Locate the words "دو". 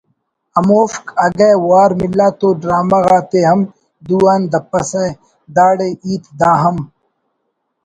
4.07-4.19